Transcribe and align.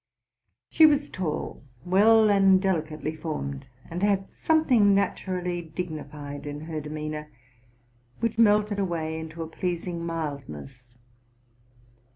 She 0.67 0.87
was 0.87 1.11
tall, 1.11 1.61
well 1.85 2.27
and 2.27 2.59
delicately 2.59 3.15
formed, 3.15 3.67
and 3.87 4.01
had 4.01 4.31
some 4.31 4.65
thing 4.65 4.95
naturally 4.95 5.61
dignified 5.61 6.47
in 6.47 6.61
her 6.61 6.81
demeanor, 6.81 7.29
which 8.19 8.39
melted 8.39 8.79
away 8.79 9.19
into 9.19 9.43
a 9.43 9.47
pleasing 9.47 10.03
mildness. 10.03 10.97